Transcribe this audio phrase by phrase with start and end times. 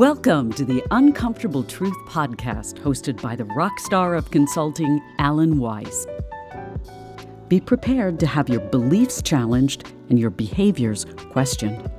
[0.00, 6.06] Welcome to the Uncomfortable Truth podcast, hosted by the rock star of consulting, Alan Weiss.
[7.48, 11.90] Be prepared to have your beliefs challenged and your behaviors questioned.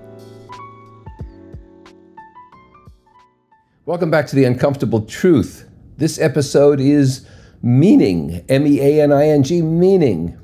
[3.86, 5.70] Welcome back to the Uncomfortable Truth.
[5.98, 7.28] This episode is
[7.62, 10.40] meaning, M E A N I N G, meaning.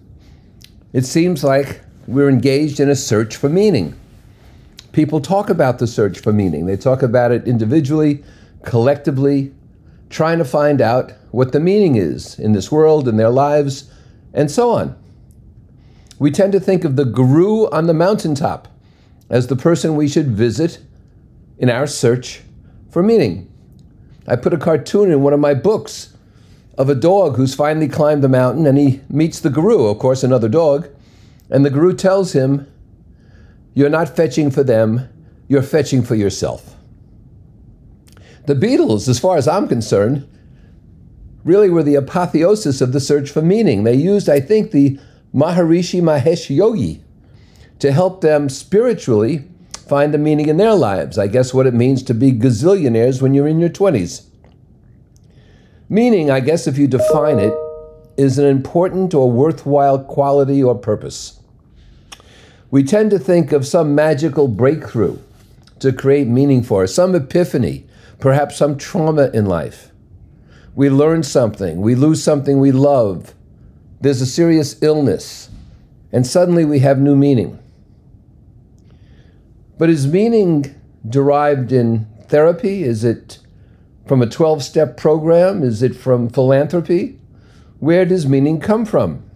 [0.94, 4.00] It seems like we're engaged in a search for meaning.
[4.98, 6.66] People talk about the search for meaning.
[6.66, 8.24] They talk about it individually,
[8.64, 9.54] collectively,
[10.10, 13.92] trying to find out what the meaning is in this world, in their lives,
[14.34, 14.98] and so on.
[16.18, 18.70] We tend to think of the guru on the mountaintop
[19.30, 20.80] as the person we should visit
[21.60, 22.42] in our search
[22.90, 23.54] for meaning.
[24.26, 26.18] I put a cartoon in one of my books
[26.76, 30.24] of a dog who's finally climbed the mountain and he meets the guru, of course,
[30.24, 30.90] another dog,
[31.52, 32.66] and the guru tells him,
[33.78, 35.08] You're not fetching for them,
[35.48, 36.76] you're fetching for yourself.
[38.48, 40.28] The Beatles, as far as I'm concerned,
[41.44, 43.84] really were the apotheosis of the search for meaning.
[43.84, 45.00] They used, I think, the
[45.32, 47.04] Maharishi Mahesh Yogi
[47.78, 49.48] to help them spiritually
[49.88, 51.20] find the meaning in their lives.
[51.20, 54.26] I guess what it means to be gazillionaires when you're in your 20s.
[55.88, 57.54] Meaning, I guess if you define it,
[58.18, 61.37] is an important or worthwhile quality or purpose.
[62.70, 65.20] We tend to think of some magical breakthrough
[65.80, 67.86] to create meaning for us, some epiphany,
[68.20, 69.92] perhaps some trauma in life.
[70.76, 73.34] We learn something, we lose something we love,
[74.02, 75.50] there's a serious illness,
[76.12, 77.58] and suddenly we have new meaning.
[79.78, 80.76] But is meaning
[81.08, 82.84] derived in therapy?
[82.84, 83.40] Is it
[84.06, 85.64] from a 12 step program?
[85.64, 87.20] Is it from philanthropy?
[87.80, 89.27] Where does meaning come from?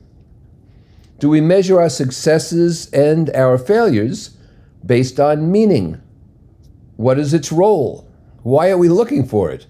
[1.22, 4.36] Do we measure our successes and our failures
[4.84, 6.02] based on meaning?
[6.96, 8.12] What is its role?
[8.42, 9.68] Why are we looking for it?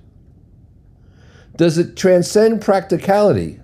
[1.58, 3.60] Does it transcend practicality?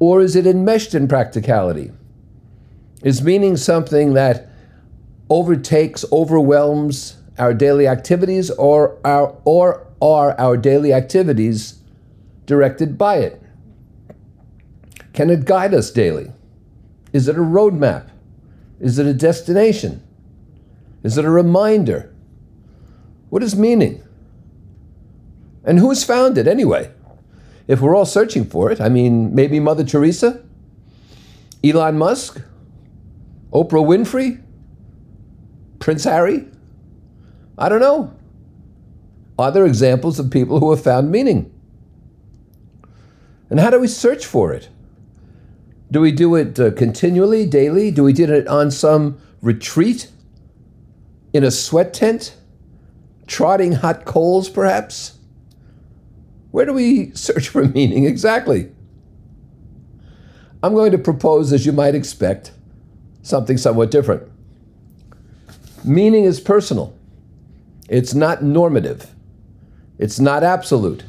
[0.00, 1.92] Or is it enmeshed in practicality?
[3.04, 4.48] Is meaning something that
[5.30, 11.78] overtakes, overwhelms our daily activities, or, our, or are our daily activities
[12.46, 13.40] directed by it?
[15.12, 16.32] Can it guide us daily?
[17.12, 18.10] Is it a roadmap?
[18.80, 20.02] Is it a destination?
[21.02, 22.14] Is it a reminder?
[23.30, 24.02] What is meaning?
[25.64, 26.90] And who's found it anyway?
[27.66, 30.42] If we're all searching for it, I mean, maybe Mother Teresa,
[31.62, 32.40] Elon Musk,
[33.52, 34.42] Oprah Winfrey,
[35.78, 36.46] Prince Harry?
[37.58, 38.14] I don't know.
[39.38, 41.52] Are there examples of people who have found meaning?
[43.50, 44.68] And how do we search for it?
[45.90, 47.90] Do we do it uh, continually, daily?
[47.90, 50.10] Do we do it on some retreat?
[51.32, 52.36] In a sweat tent?
[53.26, 55.18] Trotting hot coals, perhaps?
[56.50, 58.70] Where do we search for meaning exactly?
[60.62, 62.52] I'm going to propose, as you might expect,
[63.22, 64.28] something somewhat different.
[65.84, 66.94] Meaning is personal,
[67.88, 69.14] it's not normative,
[69.98, 71.04] it's not absolute,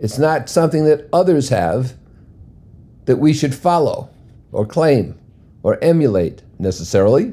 [0.00, 1.94] it's not something that others have
[3.06, 4.10] that we should follow
[4.52, 5.18] or claim
[5.62, 7.32] or emulate necessarily.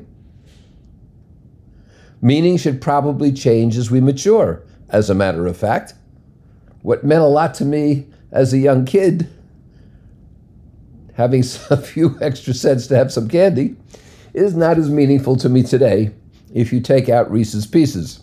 [2.21, 5.93] Meaning should probably change as we mature, as a matter of fact.
[6.81, 9.29] What meant a lot to me as a young kid,
[11.15, 13.75] having a few extra cents to have some candy,
[14.33, 16.11] is not as meaningful to me today
[16.53, 18.21] if you take out Reese's Pieces.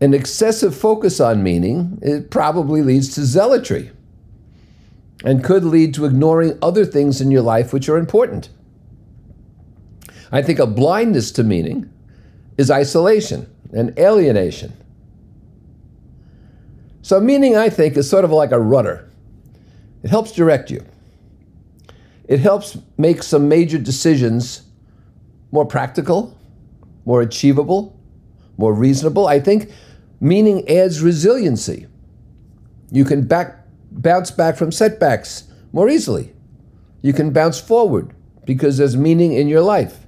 [0.00, 3.90] An excessive focus on meaning it probably leads to zealotry
[5.26, 8.48] and could lead to ignoring other things in your life which are important.
[10.30, 11.92] I think a blindness to meaning
[12.56, 14.72] is isolation and alienation.
[17.02, 19.10] So, meaning, I think, is sort of like a rudder.
[20.04, 20.84] It helps direct you.
[22.28, 24.62] It helps make some major decisions
[25.50, 26.38] more practical,
[27.04, 27.98] more achievable,
[28.58, 29.26] more reasonable.
[29.26, 29.72] I think
[30.20, 31.86] meaning adds resiliency.
[32.92, 33.65] You can back
[33.96, 36.32] bounce back from setbacks more easily.
[37.02, 38.12] You can bounce forward
[38.44, 40.06] because there's meaning in your life.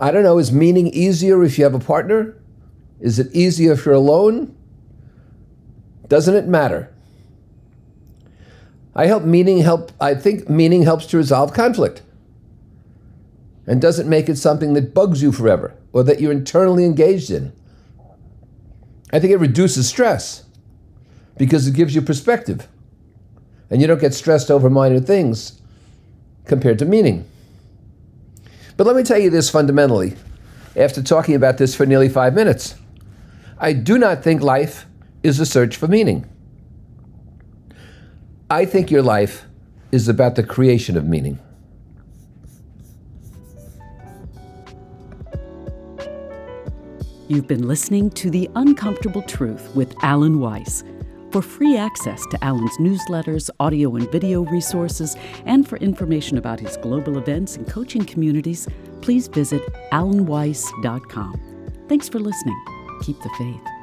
[0.00, 2.36] I don't know, is meaning easier if you have a partner?
[3.00, 4.54] Is it easier if you're alone?
[6.08, 6.92] Doesn't it matter?
[8.94, 12.02] I help meaning help I think meaning helps to resolve conflict.
[13.66, 17.52] And doesn't make it something that bugs you forever or that you're internally engaged in.
[19.12, 20.45] I think it reduces stress
[21.36, 22.68] because it gives you perspective.
[23.70, 25.60] And you don't get stressed over minor things
[26.44, 27.28] compared to meaning.
[28.76, 30.16] But let me tell you this fundamentally
[30.76, 32.76] after talking about this for nearly five minutes.
[33.58, 34.86] I do not think life
[35.22, 36.26] is a search for meaning.
[38.50, 39.46] I think your life
[39.90, 41.38] is about the creation of meaning.
[47.28, 50.84] You've been listening to The Uncomfortable Truth with Alan Weiss.
[51.30, 56.76] For free access to Alan's newsletters, audio and video resources, and for information about his
[56.78, 58.68] global events and coaching communities,
[59.02, 59.62] please visit
[59.92, 61.40] alanweiss.com.
[61.88, 62.60] Thanks for listening.
[63.02, 63.75] Keep the faith.